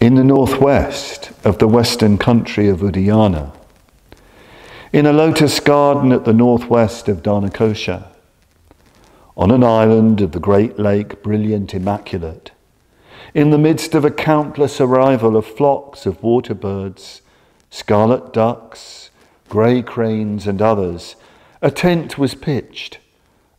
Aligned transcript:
in 0.00 0.14
the 0.14 0.24
northwest 0.24 1.32
of 1.44 1.58
the 1.58 1.66
western 1.66 2.16
country 2.16 2.68
of 2.68 2.78
Udayana, 2.78 3.52
in 4.92 5.06
a 5.06 5.12
lotus 5.12 5.58
garden 5.58 6.12
at 6.12 6.24
the 6.24 6.32
northwest 6.32 7.08
of 7.08 7.22
Dhanakosha, 7.22 8.06
on 9.36 9.50
an 9.50 9.64
island 9.64 10.20
of 10.20 10.32
the 10.32 10.40
great 10.40 10.78
lake, 10.78 11.20
brilliant, 11.22 11.74
immaculate, 11.74 12.52
in 13.34 13.50
the 13.50 13.58
midst 13.58 13.94
of 13.94 14.04
a 14.04 14.10
countless 14.10 14.80
arrival 14.80 15.36
of 15.36 15.44
flocks 15.44 16.06
of 16.06 16.22
water 16.22 16.54
birds, 16.54 17.20
scarlet 17.68 18.32
ducks, 18.32 19.10
grey 19.48 19.82
cranes, 19.82 20.46
and 20.46 20.62
others, 20.62 21.16
a 21.60 21.72
tent 21.72 22.16
was 22.16 22.36
pitched, 22.36 22.98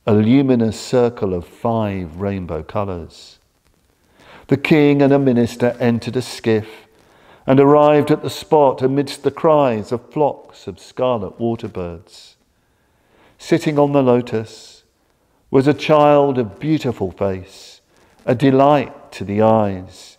a 0.07 0.13
luminous 0.13 0.79
circle 0.79 1.33
of 1.33 1.45
five 1.45 2.21
rainbow 2.21 2.63
colours. 2.63 3.38
The 4.49 4.57
king 4.57 5.03
and 5.03 5.13
a 5.13 5.19
minister 5.19 5.77
entered 5.79 6.15
a 6.15 6.23
skiff 6.23 6.87
and 7.45 7.59
arrived 7.59 8.09
at 8.09 8.23
the 8.23 8.31
spot 8.31 8.81
amidst 8.81 9.21
the 9.21 9.29
cries 9.29 9.91
of 9.91 10.11
flocks 10.11 10.65
of 10.65 10.79
scarlet 10.79 11.39
water 11.39 11.67
birds. 11.67 12.35
Sitting 13.37 13.77
on 13.77 13.91
the 13.91 14.01
lotus 14.01 14.85
was 15.51 15.67
a 15.67 15.73
child 15.75 16.39
of 16.39 16.59
beautiful 16.59 17.11
face, 17.11 17.81
a 18.25 18.33
delight 18.33 19.11
to 19.11 19.23
the 19.23 19.39
eyes, 19.39 20.17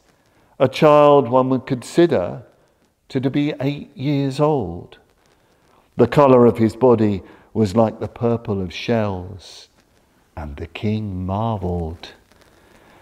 a 0.61 0.69
child 0.69 1.29
one 1.29 1.49
would 1.49 1.67
consider 1.67 2.45
to 3.09 3.31
be 3.31 3.53
eight 3.61 3.97
years 3.97 4.39
old. 4.39 4.99
The 5.97 6.07
colour 6.07 6.47
of 6.47 6.59
his 6.59 6.77
body 6.77 7.23
was 7.53 7.75
like 7.75 7.99
the 7.99 8.07
purple 8.07 8.63
of 8.63 8.73
shells, 8.73 9.69
and 10.37 10.55
the 10.55 10.69
king 10.69 11.27
marvelled. 11.27 12.11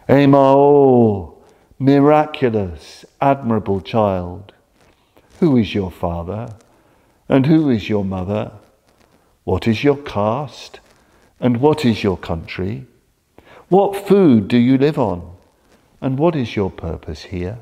Emaho, 0.09 0.55
oh, 0.55 1.39
miraculous, 1.79 3.05
admirable 3.21 3.83
child, 3.83 4.55
who 5.39 5.59
is 5.59 5.75
your 5.75 5.91
father 5.91 6.55
and 7.29 7.45
who 7.45 7.69
is 7.69 7.91
your 7.91 8.05
mother? 8.05 8.53
What 9.45 9.69
is 9.69 9.85
your 9.85 9.99
caste 9.99 10.81
and 11.39 11.61
what 11.61 11.85
is 11.85 12.03
your 12.03 12.17
country? 12.17 12.87
What 13.69 14.09
food 14.09 14.49
do 14.49 14.57
you 14.57 14.79
live 14.79 14.99
on 14.99 15.37
and 16.01 16.19
what 16.19 16.35
is 16.35 16.57
your 16.57 16.71
purpose 16.71 17.25
here? 17.25 17.59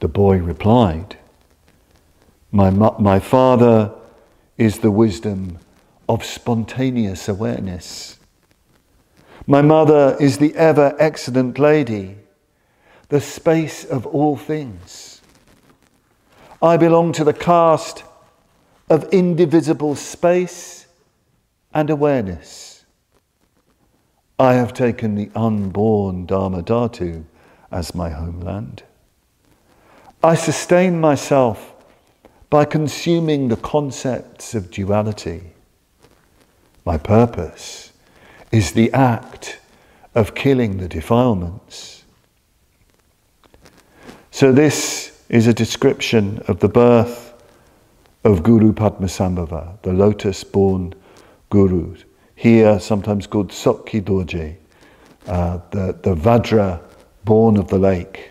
The 0.00 0.08
boy 0.08 0.38
replied, 0.38 1.18
My, 2.50 2.70
my 2.70 3.20
father 3.20 3.92
is 4.56 4.78
the 4.78 4.90
wisdom 4.90 5.58
of 6.08 6.24
spontaneous 6.24 7.28
awareness. 7.28 8.18
My 9.46 9.60
mother 9.60 10.16
is 10.18 10.38
the 10.38 10.54
ever 10.54 10.96
excellent 10.98 11.58
lady, 11.58 12.16
the 13.10 13.20
space 13.20 13.84
of 13.84 14.06
all 14.06 14.36
things. 14.36 15.20
I 16.62 16.78
belong 16.78 17.12
to 17.12 17.24
the 17.24 17.34
caste 17.34 18.04
of 18.88 19.04
indivisible 19.12 19.96
space 19.96 20.86
and 21.74 21.90
awareness. 21.90 22.86
I 24.38 24.54
have 24.54 24.72
taken 24.72 25.14
the 25.14 25.30
unborn 25.34 26.24
Dharma 26.24 26.62
Dhatu 26.62 27.24
as 27.70 27.94
my 27.94 28.10
homeland. 28.10 28.82
I 30.22 30.36
sustain 30.36 31.00
myself 31.00 31.74
by 32.48 32.64
consuming 32.64 33.48
the 33.48 33.56
concepts 33.56 34.54
of 34.54 34.70
duality. 34.70 35.52
My 36.86 36.96
purpose 36.96 37.92
is 38.54 38.70
the 38.70 38.92
act 38.92 39.58
of 40.14 40.36
killing 40.36 40.78
the 40.78 40.86
defilements. 40.86 42.04
So, 44.30 44.52
this 44.52 45.20
is 45.28 45.48
a 45.48 45.52
description 45.52 46.38
of 46.46 46.60
the 46.60 46.68
birth 46.68 47.34
of 48.22 48.44
Guru 48.44 48.72
Padmasambhava, 48.72 49.82
the 49.82 49.92
lotus 49.92 50.44
born 50.44 50.94
Guru. 51.50 51.96
Here, 52.36 52.78
sometimes 52.78 53.26
called 53.26 53.50
Tsokye 53.50 54.00
Dorje, 54.00 54.54
uh, 55.26 55.58
the, 55.72 55.98
the 56.02 56.14
Vajra 56.14 56.80
born 57.24 57.56
of 57.56 57.66
the 57.66 57.78
lake, 57.78 58.30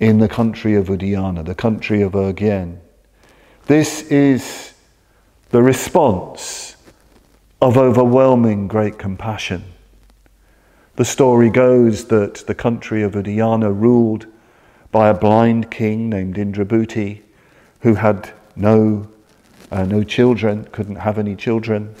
in 0.00 0.18
the 0.18 0.28
country 0.28 0.74
of 0.74 0.88
Udayana, 0.88 1.44
the 1.44 1.54
country 1.54 2.02
of 2.02 2.12
Urgyen. 2.12 2.78
This 3.66 4.02
is 4.10 4.74
the 5.50 5.62
response 5.62 6.74
of 7.64 7.78
overwhelming 7.78 8.68
great 8.68 8.98
compassion. 8.98 9.64
The 10.96 11.04
story 11.06 11.48
goes 11.48 12.04
that 12.08 12.46
the 12.46 12.54
country 12.54 13.02
of 13.02 13.12
Udayana 13.12 13.72
ruled 13.74 14.26
by 14.92 15.08
a 15.08 15.14
blind 15.14 15.70
king 15.70 16.10
named 16.10 16.36
Indrabhuti 16.36 17.22
who 17.80 17.94
had 17.94 18.30
no, 18.54 19.08
uh, 19.72 19.84
no 19.84 20.04
children, 20.04 20.68
couldn't 20.72 20.96
have 20.96 21.18
any 21.18 21.34
children. 21.34 21.94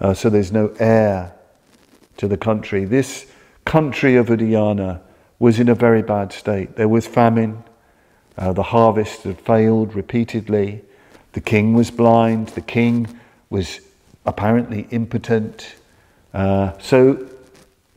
Uh, 0.00 0.12
so 0.12 0.28
there's 0.28 0.50
no 0.50 0.74
heir 0.80 1.32
to 2.16 2.26
the 2.26 2.36
country. 2.36 2.84
This 2.84 3.30
country 3.64 4.16
of 4.16 4.26
Udayana 4.26 5.00
was 5.38 5.60
in 5.60 5.68
a 5.68 5.76
very 5.76 6.02
bad 6.02 6.32
state. 6.32 6.74
There 6.74 6.88
was 6.88 7.06
famine. 7.06 7.62
Uh, 8.36 8.52
the 8.52 8.64
harvest 8.64 9.22
had 9.22 9.40
failed 9.40 9.94
repeatedly. 9.94 10.82
The 11.30 11.40
king 11.40 11.74
was 11.74 11.92
blind. 11.92 12.48
The 12.48 12.60
king 12.60 13.20
was 13.50 13.78
apparently 14.26 14.86
impotent. 14.90 15.74
Uh, 16.32 16.76
so 16.78 17.28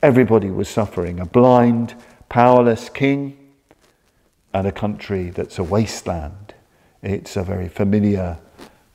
everybody 0.01 0.49
was 0.49 0.67
suffering 0.67 1.19
a 1.19 1.25
blind, 1.25 1.95
powerless 2.29 2.89
king 2.89 3.38
and 4.53 4.67
a 4.67 4.71
country 4.71 5.29
that's 5.29 5.59
a 5.59 5.63
wasteland. 5.63 6.53
It's 7.01 7.35
a 7.35 7.43
very 7.43 7.69
familiar 7.69 8.38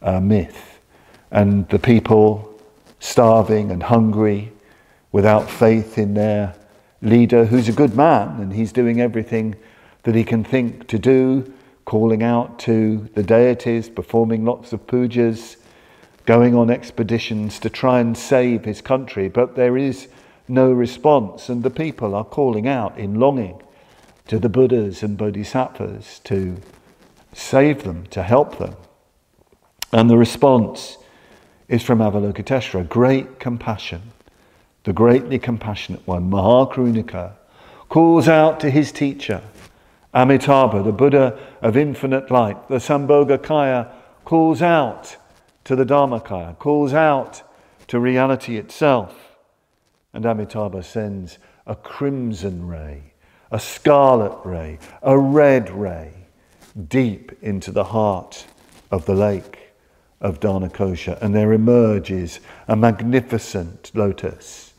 uh, 0.00 0.20
myth. 0.20 0.80
And 1.30 1.68
the 1.68 1.78
people 1.78 2.60
starving 3.00 3.70
and 3.70 3.82
hungry, 3.82 4.52
without 5.10 5.50
faith 5.50 5.98
in 5.98 6.14
their 6.14 6.54
leader, 7.00 7.44
who's 7.44 7.68
a 7.68 7.72
good 7.72 7.96
man 7.96 8.40
and 8.40 8.52
he's 8.52 8.72
doing 8.72 9.00
everything 9.00 9.54
that 10.04 10.14
he 10.14 10.24
can 10.24 10.44
think 10.44 10.86
to 10.88 10.98
do, 10.98 11.52
calling 11.84 12.22
out 12.22 12.58
to 12.60 13.08
the 13.14 13.22
deities, 13.22 13.88
performing 13.88 14.44
lots 14.44 14.72
of 14.72 14.86
pujas, 14.86 15.56
going 16.24 16.54
on 16.54 16.70
expeditions 16.70 17.58
to 17.60 17.70
try 17.70 18.00
and 18.00 18.16
save 18.16 18.64
his 18.64 18.80
country, 18.80 19.28
but 19.28 19.56
there 19.56 19.76
is 19.76 20.08
no 20.48 20.70
response, 20.70 21.48
and 21.48 21.62
the 21.62 21.70
people 21.70 22.14
are 22.14 22.24
calling 22.24 22.68
out 22.68 22.96
in 22.98 23.18
longing 23.18 23.60
to 24.28 24.38
the 24.38 24.48
Buddhas 24.48 25.02
and 25.02 25.16
Bodhisattvas 25.16 26.20
to 26.24 26.56
save 27.32 27.84
them, 27.84 28.06
to 28.06 28.22
help 28.22 28.58
them. 28.58 28.74
And 29.92 30.08
the 30.08 30.16
response 30.16 30.98
is 31.68 31.82
from 31.82 31.98
Avalokiteshvara 31.98 32.88
great 32.88 33.38
compassion. 33.38 34.02
The 34.84 34.92
greatly 34.92 35.38
compassionate 35.38 36.06
one, 36.06 36.30
Mahakarunika, 36.30 37.32
calls 37.88 38.28
out 38.28 38.60
to 38.60 38.70
his 38.70 38.92
teacher, 38.92 39.42
Amitabha, 40.14 40.82
the 40.82 40.92
Buddha 40.92 41.38
of 41.62 41.76
infinite 41.76 42.30
light. 42.30 42.68
The 42.68 42.76
Sambhogakaya 42.76 43.90
calls 44.24 44.60
out 44.60 45.16
to 45.64 45.76
the 45.76 45.84
Dharmakaya, 45.84 46.58
calls 46.58 46.92
out 46.92 47.42
to 47.88 48.00
reality 48.00 48.56
itself. 48.56 49.36
And 50.12 50.26
Amitabha 50.26 50.82
sends 50.82 51.38
a 51.66 51.74
crimson 51.74 52.66
ray, 52.66 53.14
a 53.50 53.60
scarlet 53.60 54.38
ray, 54.44 54.78
a 55.02 55.18
red 55.18 55.70
ray 55.70 56.12
deep 56.88 57.32
into 57.42 57.70
the 57.70 57.84
heart 57.84 58.46
of 58.90 59.06
the 59.06 59.14
lake 59.14 59.72
of 60.20 60.40
Dhanakosha. 60.40 61.20
And 61.20 61.34
there 61.34 61.52
emerges 61.52 62.40
a 62.68 62.76
magnificent 62.76 63.90
lotus. 63.94 64.72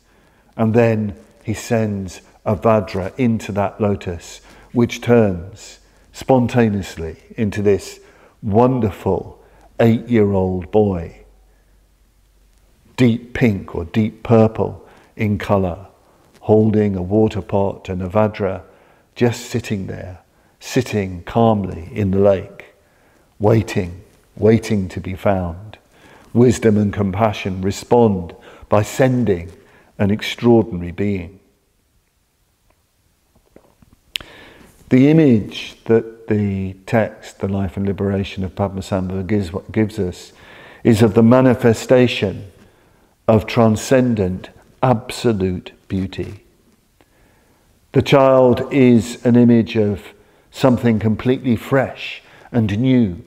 And 0.56 0.74
then 0.74 1.16
he 1.42 1.54
sends 1.54 2.20
a 2.44 2.56
Vajra 2.56 3.12
into 3.18 3.52
that 3.52 3.80
lotus, 3.80 4.40
which 4.72 5.00
turns 5.00 5.78
spontaneously 6.12 7.16
into 7.36 7.62
this 7.62 8.00
wonderful 8.42 9.43
eight 9.80 10.08
year 10.08 10.32
old 10.32 10.70
boy, 10.70 11.24
deep 12.96 13.34
pink 13.34 13.74
or 13.74 13.84
deep 13.86 14.22
purple 14.22 14.86
in 15.16 15.38
colour, 15.38 15.86
holding 16.40 16.96
a 16.96 17.02
water 17.02 17.42
pot 17.42 17.88
and 17.88 18.02
a 18.02 18.08
Vajra, 18.08 18.62
just 19.14 19.46
sitting 19.46 19.86
there, 19.86 20.20
sitting 20.60 21.22
calmly 21.24 21.88
in 21.92 22.10
the 22.10 22.18
lake, 22.18 22.74
waiting, 23.38 24.02
waiting 24.36 24.88
to 24.88 25.00
be 25.00 25.14
found. 25.14 25.78
Wisdom 26.32 26.76
and 26.76 26.92
compassion 26.92 27.60
respond 27.62 28.34
by 28.68 28.82
sending 28.82 29.52
an 29.98 30.10
extraordinary 30.10 30.90
being. 30.90 31.38
The 34.94 35.08
image 35.08 35.74
that 35.86 36.28
the 36.28 36.74
text, 36.86 37.40
The 37.40 37.48
Life 37.48 37.76
and 37.76 37.84
Liberation 37.84 38.44
of 38.44 38.54
Padmasambhava, 38.54 39.26
gives, 39.26 39.50
gives 39.72 39.98
us 39.98 40.32
is 40.84 41.02
of 41.02 41.14
the 41.14 41.22
manifestation 41.24 42.52
of 43.26 43.44
transcendent, 43.44 44.50
absolute 44.84 45.72
beauty. 45.88 46.44
The 47.90 48.02
child 48.02 48.72
is 48.72 49.26
an 49.26 49.34
image 49.34 49.76
of 49.76 50.14
something 50.52 51.00
completely 51.00 51.56
fresh 51.56 52.22
and 52.52 52.78
new. 52.78 53.20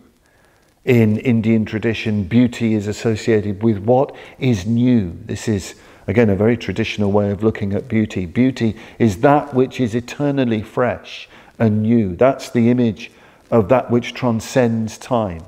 In 0.85 1.17
Indian 1.17 1.65
tradition, 1.65 2.23
beauty 2.23 2.75
is 2.75 2.87
associated 2.87 3.61
with 3.61 3.79
what 3.79 4.15
is 4.39 4.65
new. 4.65 5.17
This 5.25 5.49
is, 5.49 5.75
again, 6.07 6.29
a 6.29 6.35
very 6.37 6.55
traditional 6.55 7.11
way 7.11 7.29
of 7.29 7.43
looking 7.43 7.73
at 7.73 7.89
beauty. 7.89 8.25
Beauty 8.25 8.77
is 8.99 9.17
that 9.17 9.53
which 9.53 9.81
is 9.81 9.93
eternally 9.93 10.61
fresh 10.61 11.27
and 11.59 11.81
new. 11.81 12.15
That's 12.15 12.50
the 12.50 12.69
image 12.69 13.12
of 13.51 13.69
that 13.69 13.89
which 13.89 14.13
transcends 14.13 14.98
time. 14.98 15.44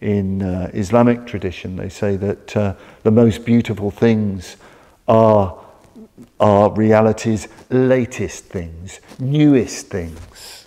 In 0.00 0.42
uh, 0.42 0.70
Islamic 0.72 1.26
tradition, 1.26 1.76
they 1.76 1.88
say 1.88 2.16
that 2.16 2.56
uh, 2.56 2.74
the 3.02 3.10
most 3.10 3.44
beautiful 3.44 3.90
things 3.90 4.56
are, 5.06 5.58
are 6.38 6.72
reality's 6.72 7.48
latest 7.68 8.46
things, 8.46 9.00
newest 9.18 9.88
things. 9.88 10.66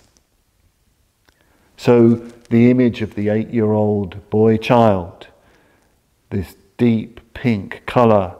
So, 1.76 2.14
the 2.50 2.70
image 2.70 3.02
of 3.02 3.14
the 3.14 3.28
eight 3.30 3.50
year 3.50 3.72
old 3.72 4.30
boy 4.30 4.56
child, 4.56 5.26
this 6.30 6.54
deep 6.78 7.34
pink 7.34 7.82
colour, 7.86 8.36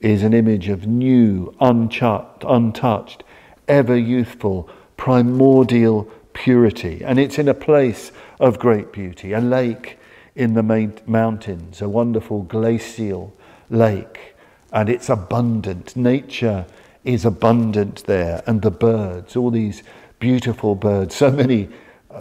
is 0.00 0.22
an 0.22 0.32
image 0.32 0.68
of 0.68 0.86
new, 0.86 1.54
untouched, 1.60 2.44
untouched 2.46 3.24
ever 3.66 3.96
youthful, 3.96 4.68
primordial 4.98 6.04
purity. 6.34 7.02
And 7.02 7.18
it's 7.18 7.38
in 7.38 7.48
a 7.48 7.54
place 7.54 8.12
of 8.38 8.58
great 8.58 8.92
beauty, 8.92 9.32
a 9.32 9.40
lake 9.40 9.98
in 10.36 10.52
the 10.52 10.62
mountains, 11.06 11.80
a 11.80 11.88
wonderful 11.88 12.42
glacial 12.42 13.34
lake. 13.70 14.34
And 14.70 14.90
it's 14.90 15.08
abundant. 15.08 15.96
Nature 15.96 16.66
is 17.04 17.24
abundant 17.24 18.04
there. 18.04 18.42
And 18.46 18.60
the 18.60 18.70
birds, 18.70 19.34
all 19.34 19.50
these 19.50 19.82
beautiful 20.18 20.74
birds, 20.74 21.14
so 21.16 21.30
many 21.30 21.70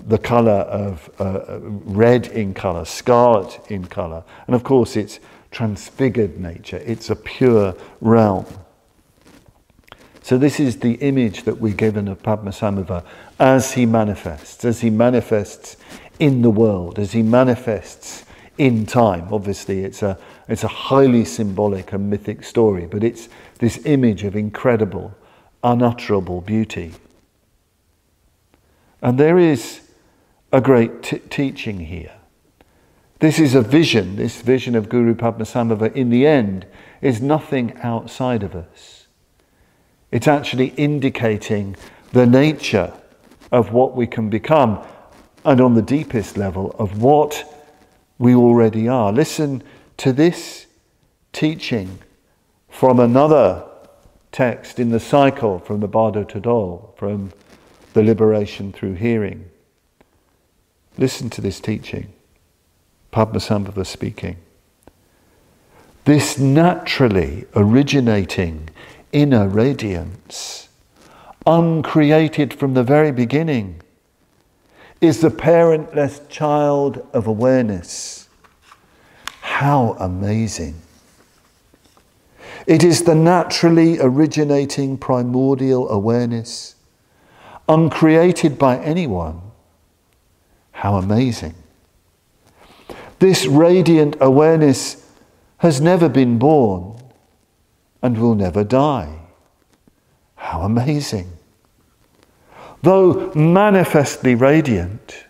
the 0.07 0.17
colour 0.17 0.51
of 0.51 1.09
uh, 1.19 1.59
red 1.59 2.27
in 2.27 2.53
colour, 2.53 2.85
scarlet 2.85 3.59
in 3.69 3.85
colour. 3.85 4.23
And 4.45 4.55
of 4.55 4.63
course, 4.63 4.95
it's 4.95 5.19
transfigured 5.51 6.39
nature, 6.39 6.81
it's 6.85 7.09
a 7.09 7.15
pure 7.15 7.75
realm. 8.01 8.45
So, 10.27 10.37
this 10.37 10.59
is 10.59 10.79
the 10.79 10.95
image 10.95 11.43
that 11.43 11.61
we're 11.61 11.73
given 11.73 12.09
of 12.09 12.21
Padmasambhava 12.21 13.05
as 13.39 13.71
he 13.71 13.85
manifests, 13.85 14.65
as 14.65 14.81
he 14.81 14.89
manifests 14.89 15.77
in 16.19 16.41
the 16.41 16.49
world, 16.49 16.99
as 16.99 17.13
he 17.13 17.21
manifests 17.21 18.25
in 18.57 18.85
time. 18.85 19.29
Obviously, 19.31 19.85
it's 19.85 20.03
a, 20.03 20.19
it's 20.49 20.65
a 20.65 20.67
highly 20.67 21.23
symbolic 21.23 21.93
and 21.93 22.09
mythic 22.09 22.43
story, 22.43 22.87
but 22.87 23.05
it's 23.05 23.29
this 23.59 23.79
image 23.85 24.25
of 24.25 24.35
incredible, 24.35 25.15
unutterable 25.63 26.41
beauty. 26.41 26.91
And 29.01 29.17
there 29.17 29.39
is 29.39 29.79
a 30.51 30.59
great 30.59 31.03
t- 31.03 31.19
teaching 31.19 31.79
here. 31.79 32.11
This 33.19 33.39
is 33.39 33.55
a 33.55 33.61
vision, 33.61 34.17
this 34.17 34.41
vision 34.41 34.75
of 34.75 34.89
Guru 34.89 35.15
Padmasambhava 35.15 35.95
in 35.95 36.09
the 36.09 36.27
end 36.27 36.65
is 37.01 37.21
nothing 37.21 37.77
outside 37.81 38.43
of 38.43 38.57
us. 38.57 38.96
It's 40.11 40.27
actually 40.27 40.67
indicating 40.77 41.75
the 42.11 42.25
nature 42.25 42.93
of 43.51 43.71
what 43.71 43.95
we 43.95 44.07
can 44.07 44.29
become 44.29 44.79
and 45.45 45.61
on 45.61 45.75
the 45.75 45.81
deepest 45.81 46.37
level 46.37 46.75
of 46.79 47.01
what 47.01 47.53
we 48.17 48.35
already 48.35 48.87
are. 48.87 49.11
Listen 49.11 49.63
to 49.97 50.11
this 50.11 50.67
teaching 51.33 51.99
from 52.69 52.99
another 52.99 53.63
text 54.31 54.79
in 54.79 54.89
the 54.89 54.99
cycle 54.99 55.59
from 55.59 55.79
the 55.79 55.87
Bardo 55.87 56.23
Thödol, 56.23 56.95
from 56.97 57.31
the 57.93 58.03
liberation 58.03 58.71
through 58.71 58.93
hearing. 58.93 59.49
Listen 60.97 61.29
to 61.31 61.41
this 61.41 61.59
teaching. 61.59 62.13
Padmasambhava 63.11 63.85
speaking. 63.85 64.37
This 66.05 66.37
naturally 66.37 67.45
originating 67.55 68.69
inner 69.11 69.47
radiance, 69.47 70.69
uncreated 71.45 72.53
from 72.53 72.73
the 72.73 72.83
very 72.83 73.11
beginning, 73.11 73.81
is 74.99 75.21
the 75.21 75.29
parentless 75.29 76.27
child 76.29 77.05
of 77.13 77.27
awareness. 77.27 78.27
How 79.41 79.95
amazing! 79.99 80.75
It 82.65 82.83
is 82.83 83.03
the 83.03 83.15
naturally 83.15 83.97
originating 83.99 84.97
primordial 84.97 85.89
awareness, 85.89 86.75
uncreated 87.69 88.57
by 88.57 88.77
anyone. 88.79 89.41
How 90.71 90.95
amazing! 90.95 91.55
This 93.19 93.45
radiant 93.45 94.17
awareness 94.19 95.09
has 95.59 95.81
never 95.81 96.09
been 96.09 96.37
born 96.37 96.96
and 98.01 98.17
will 98.17 98.35
never 98.35 98.63
die. 98.63 99.19
How 100.35 100.61
amazing! 100.61 101.31
Though 102.81 103.31
manifestly 103.33 104.35
radiant, 104.35 105.25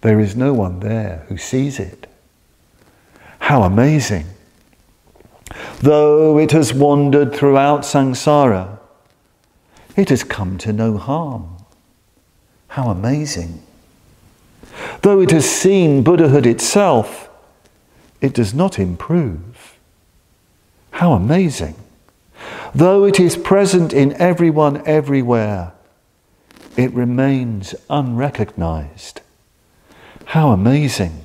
there 0.00 0.20
is 0.20 0.36
no 0.36 0.52
one 0.52 0.80
there 0.80 1.24
who 1.28 1.36
sees 1.36 1.78
it. 1.78 2.06
How 3.38 3.62
amazing! 3.62 4.26
Though 5.80 6.38
it 6.38 6.50
has 6.52 6.74
wandered 6.74 7.34
throughout 7.34 7.82
samsara, 7.82 8.78
it 9.96 10.10
has 10.10 10.24
come 10.24 10.58
to 10.58 10.72
no 10.72 10.96
harm. 10.98 11.56
How 12.68 12.90
amazing! 12.90 13.62
Though 15.02 15.20
it 15.20 15.30
has 15.30 15.48
seen 15.48 16.02
Buddhahood 16.02 16.46
itself, 16.46 17.30
it 18.20 18.34
does 18.34 18.52
not 18.52 18.78
improve. 18.78 19.57
How 20.90 21.12
amazing! 21.12 21.74
Though 22.74 23.04
it 23.04 23.18
is 23.18 23.36
present 23.36 23.92
in 23.92 24.12
everyone 24.14 24.86
everywhere, 24.86 25.72
it 26.76 26.92
remains 26.92 27.74
unrecognized. 27.88 29.20
How 30.26 30.50
amazing! 30.50 31.24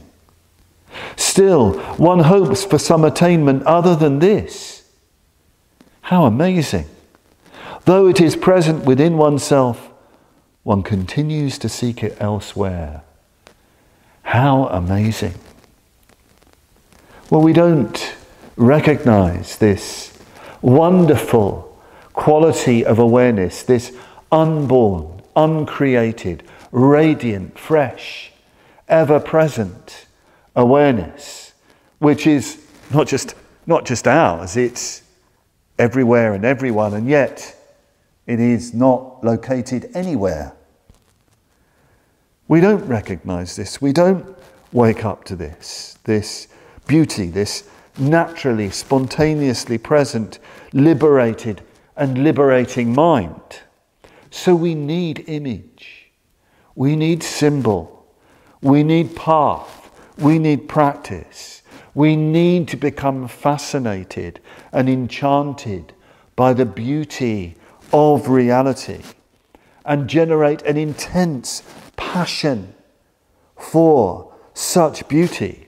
Still, 1.16 1.74
one 1.98 2.20
hopes 2.20 2.64
for 2.64 2.78
some 2.78 3.04
attainment 3.04 3.64
other 3.64 3.96
than 3.96 4.20
this. 4.20 4.84
How 6.02 6.26
amazing! 6.26 6.86
Though 7.86 8.08
it 8.08 8.22
is 8.22 8.36
present 8.36 8.86
within 8.86 9.18
oneself, 9.18 9.90
one 10.64 10.84
continues 10.84 11.58
to 11.60 11.70
seek 11.70 12.04
it 12.04 12.16
elsewhere. 12.20 13.04
How 14.24 14.68
amazing! 14.68 15.34
Well, 17.30 17.42
we 17.42 17.54
don't 17.54 18.16
recognize 18.56 19.58
this 19.58 20.18
wonderful 20.62 21.78
quality 22.14 22.86
of 22.86 23.00
awareness, 23.00 23.64
this 23.64 23.96
unborn, 24.32 25.22
uncreated, 25.36 26.44
radiant, 26.72 27.58
fresh, 27.58 28.32
ever 28.88 29.20
present 29.20 30.06
awareness, 30.56 31.54
which 32.00 32.28
is 32.28 32.64
not 32.94 33.08
just, 33.08 33.36
not 33.66 33.86
just 33.86 34.08
ours, 34.08 34.56
it's 34.56 35.02
everywhere 35.80 36.34
and 36.34 36.46
everyone, 36.46 36.94
and 36.94 37.08
yet 37.08 37.56
it 38.28 38.40
is 38.40 38.74
not 38.74 39.24
located 39.24 39.90
anywhere. 39.94 40.54
We 42.48 42.62
don't 42.62 42.86
recognize 42.86 43.56
this. 43.56 43.82
We 43.82 43.94
don't 43.94 44.38
wake 44.72 45.06
up 45.06 45.24
to 45.26 45.36
this, 45.36 45.98
this 46.04 46.48
beauty, 46.88 47.28
this 47.28 47.68
naturally, 47.98 48.70
spontaneously 48.70 49.78
present, 49.78 50.40
liberated, 50.74 51.62
and 51.96 52.24
liberating 52.24 52.94
mind. 52.94 53.62
So 54.32 54.56
we 54.56 54.74
need 54.76 55.26
image, 55.28 56.12
we 56.76 56.96
need 56.96 57.22
symbol, 57.22 58.08
we 58.62 58.84
need 58.84 59.16
path, 59.16 59.92
we 60.18 60.40
need 60.40 60.68
practice. 60.68 61.62
We 61.96 62.16
need 62.16 62.68
to 62.70 62.78
become 62.78 63.28
fascinated 63.28 64.40
and 64.72 64.90
enchanted 64.90 65.94
by 66.36 66.54
the 66.54 66.66
beauty 66.66 67.56
of 67.92 68.30
reality 68.30 69.04
and 69.86 70.08
generate 70.08 70.64
an 70.64 70.78
intense 70.78 71.62
passion 71.96 72.74
for 73.56 74.34
such 74.54 75.08
beauty 75.08 75.68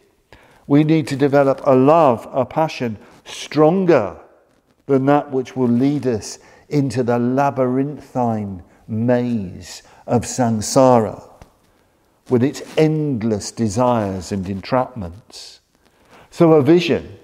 we 0.68 0.84
need 0.84 1.08
to 1.08 1.16
develop 1.16 1.62
a 1.64 1.76
love, 1.76 2.28
a 2.32 2.46
passion 2.46 2.98
stronger 3.26 4.18
than 4.88 5.06
that 5.06 5.32
which 5.32 5.56
will 5.56 5.68
lead 5.68 6.06
us 6.08 6.40
into 6.70 7.04
the 7.04 7.20
labyrinthine 7.20 8.64
maze 8.88 9.84
of 10.08 10.24
samsara 10.24 11.30
with 12.30 12.44
its 12.44 12.62
endless 12.78 13.52
desires 13.52 14.32
and 14.32 14.46
entrapments. 14.46 15.60
So, 16.32 16.54
a 16.54 16.62
vision 16.62 17.20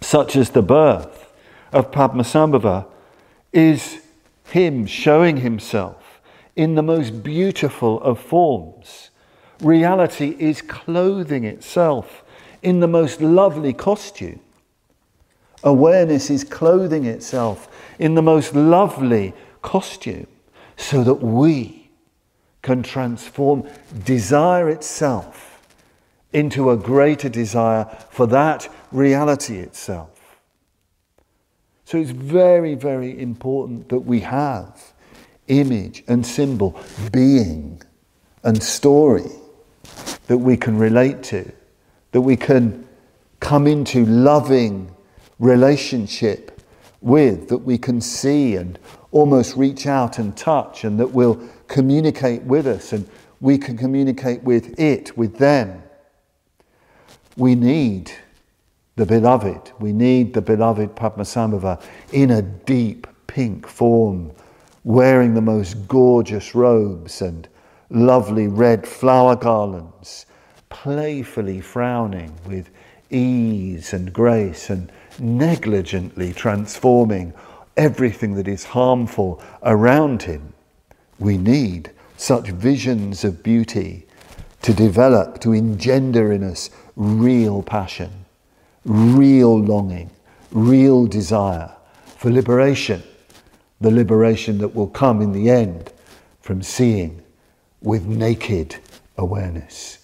such 0.00 0.36
as 0.36 0.50
the 0.50 0.62
birth 0.62 1.32
of 1.72 1.90
Padmasambhava 1.90 2.86
is 3.52 4.00
Him 4.46 4.86
showing 4.86 5.38
Himself 5.38 6.20
in 6.56 6.74
the 6.74 6.82
most 6.82 7.22
beautiful 7.22 8.00
of 8.00 8.18
forms. 8.18 9.10
Reality 9.60 10.36
is 10.38 10.62
clothing 10.62 11.44
itself 11.44 12.23
in 12.64 12.80
the 12.80 12.88
most 12.88 13.20
lovely 13.20 13.72
costume. 13.72 14.40
Awareness 15.62 16.30
is 16.30 16.44
clothing 16.44 17.04
itself 17.04 17.68
in 17.98 18.14
the 18.14 18.22
most 18.22 18.54
lovely 18.54 19.32
costume 19.62 20.26
so 20.76 21.04
that 21.04 21.22
we 21.22 21.90
can 22.62 22.82
transform 22.82 23.68
desire 24.04 24.68
itself 24.70 25.62
into 26.32 26.70
a 26.70 26.76
greater 26.76 27.28
desire 27.28 27.84
for 28.10 28.26
that 28.26 28.68
reality 28.90 29.58
itself. 29.58 30.10
So 31.84 31.98
it's 31.98 32.10
very, 32.10 32.74
very 32.74 33.20
important 33.20 33.90
that 33.90 34.00
we 34.00 34.20
have 34.20 34.92
image 35.48 36.02
and 36.08 36.26
symbol, 36.26 36.80
being 37.12 37.80
and 38.42 38.62
story 38.62 39.30
that 40.26 40.38
we 40.38 40.56
can 40.56 40.78
relate 40.78 41.22
to, 41.24 41.52
that 42.14 42.20
we 42.20 42.36
can 42.36 42.86
come 43.40 43.66
into 43.66 44.06
loving 44.06 44.88
relationship 45.40 46.60
with, 47.00 47.48
that 47.48 47.58
we 47.58 47.76
can 47.76 48.00
see 48.00 48.54
and 48.54 48.78
almost 49.10 49.56
reach 49.56 49.88
out 49.88 50.20
and 50.20 50.36
touch, 50.36 50.84
and 50.84 51.00
that 51.00 51.10
will 51.10 51.34
communicate 51.66 52.40
with 52.42 52.68
us, 52.68 52.92
and 52.92 53.04
we 53.40 53.58
can 53.58 53.76
communicate 53.76 54.40
with 54.44 54.78
it, 54.78 55.18
with 55.18 55.38
them. 55.38 55.82
We 57.36 57.56
need 57.56 58.12
the 58.94 59.06
beloved. 59.06 59.72
We 59.80 59.92
need 59.92 60.34
the 60.34 60.42
beloved 60.42 60.94
Padmasambhava 60.94 61.82
in 62.12 62.30
a 62.30 62.42
deep 62.42 63.08
pink 63.26 63.66
form, 63.66 64.30
wearing 64.84 65.34
the 65.34 65.40
most 65.40 65.88
gorgeous 65.88 66.54
robes 66.54 67.22
and 67.22 67.48
lovely 67.90 68.46
red 68.46 68.86
flower 68.86 69.34
garlands, 69.34 70.26
playfully 70.74 71.60
frowning 71.60 72.34
with 72.44 72.68
ease 73.08 73.92
and 73.92 74.12
grace 74.12 74.70
and 74.70 74.90
negligently 75.20 76.32
transforming 76.32 77.32
everything 77.76 78.34
that 78.34 78.48
is 78.48 78.64
harmful 78.64 79.40
around 79.62 80.24
him. 80.24 80.52
We 81.20 81.38
need 81.38 81.92
such 82.16 82.48
visions 82.48 83.22
of 83.22 83.40
beauty 83.44 84.04
to 84.62 84.74
develop, 84.74 85.40
to 85.42 85.52
engender 85.52 86.32
in 86.32 86.42
us 86.42 86.70
real 86.96 87.62
passion, 87.62 88.24
real 88.84 89.56
longing, 89.56 90.10
real 90.50 91.06
desire 91.06 91.72
for 92.16 92.32
liberation, 92.32 93.00
the 93.80 93.92
liberation 93.92 94.58
that 94.58 94.74
will 94.74 94.88
come 94.88 95.22
in 95.22 95.30
the 95.30 95.50
end 95.50 95.92
from 96.40 96.62
seeing 96.62 97.22
with 97.80 98.06
naked 98.06 98.76
awareness. 99.16 100.03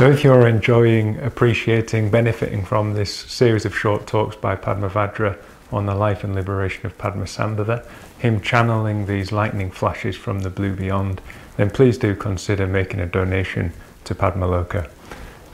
So, 0.00 0.10
if 0.10 0.24
you're 0.24 0.48
enjoying, 0.48 1.18
appreciating, 1.18 2.08
benefiting 2.08 2.64
from 2.64 2.94
this 2.94 3.14
series 3.14 3.66
of 3.66 3.76
short 3.76 4.06
talks 4.06 4.34
by 4.34 4.56
Padmavajra 4.56 5.36
on 5.70 5.84
the 5.84 5.94
life 5.94 6.24
and 6.24 6.34
liberation 6.34 6.86
of 6.86 6.96
Padmasambhava, 6.96 7.86
him 8.18 8.40
channeling 8.40 9.04
these 9.04 9.30
lightning 9.30 9.70
flashes 9.70 10.16
from 10.16 10.40
the 10.40 10.48
blue 10.48 10.74
beyond, 10.74 11.20
then 11.58 11.68
please 11.68 11.98
do 11.98 12.16
consider 12.16 12.66
making 12.66 13.00
a 13.00 13.04
donation 13.04 13.74
to 14.04 14.14
Padmaloka. 14.14 14.88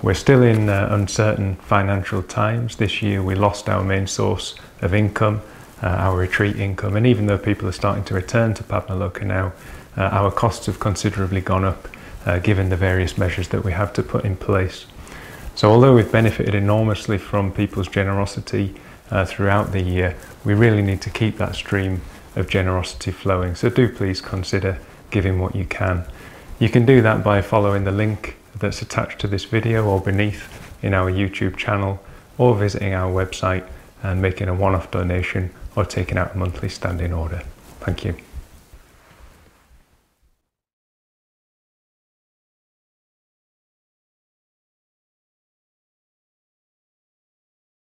We're 0.00 0.14
still 0.14 0.44
in 0.44 0.68
uh, 0.68 0.90
uncertain 0.92 1.56
financial 1.56 2.22
times. 2.22 2.76
This 2.76 3.02
year 3.02 3.24
we 3.24 3.34
lost 3.34 3.68
our 3.68 3.82
main 3.82 4.06
source 4.06 4.54
of 4.80 4.94
income, 4.94 5.42
uh, 5.82 5.88
our 5.88 6.16
retreat 6.16 6.54
income, 6.54 6.94
and 6.94 7.04
even 7.04 7.26
though 7.26 7.36
people 7.36 7.66
are 7.66 7.72
starting 7.72 8.04
to 8.04 8.14
return 8.14 8.54
to 8.54 8.62
Padmaloka 8.62 9.24
now, 9.24 9.54
uh, 9.96 10.02
our 10.02 10.30
costs 10.30 10.66
have 10.66 10.78
considerably 10.78 11.40
gone 11.40 11.64
up 11.64 11.88
uh, 12.26 12.38
given 12.40 12.68
the 12.68 12.76
various 12.76 13.16
measures 13.16 13.48
that 13.48 13.64
we 13.64 13.72
have 13.72 13.92
to 13.94 14.02
put 14.02 14.24
in 14.24 14.36
place. 14.36 14.86
So, 15.54 15.70
although 15.70 15.94
we've 15.94 16.10
benefited 16.10 16.54
enormously 16.54 17.16
from 17.16 17.52
people's 17.52 17.88
generosity 17.88 18.74
uh, 19.10 19.24
throughout 19.24 19.72
the 19.72 19.80
year, 19.80 20.16
we 20.44 20.52
really 20.52 20.82
need 20.82 21.00
to 21.02 21.10
keep 21.10 21.38
that 21.38 21.54
stream 21.54 22.02
of 22.34 22.48
generosity 22.48 23.10
flowing. 23.10 23.54
So, 23.54 23.70
do 23.70 23.88
please 23.88 24.20
consider 24.20 24.78
giving 25.10 25.40
what 25.40 25.54
you 25.54 25.64
can. 25.64 26.04
You 26.58 26.68
can 26.68 26.84
do 26.84 27.00
that 27.02 27.24
by 27.24 27.40
following 27.40 27.84
the 27.84 27.92
link 27.92 28.36
that's 28.58 28.82
attached 28.82 29.18
to 29.20 29.28
this 29.28 29.44
video 29.44 29.86
or 29.86 30.00
beneath 30.00 30.62
in 30.82 30.92
our 30.92 31.10
YouTube 31.10 31.56
channel, 31.56 32.02
or 32.38 32.54
visiting 32.54 32.92
our 32.92 33.10
website 33.10 33.66
and 34.02 34.20
making 34.20 34.48
a 34.48 34.54
one 34.54 34.74
off 34.74 34.90
donation 34.90 35.50
or 35.74 35.84
taking 35.84 36.18
out 36.18 36.34
a 36.34 36.38
monthly 36.38 36.68
standing 36.68 37.12
order. 37.12 37.42
Thank 37.80 38.04
you. 38.04 38.25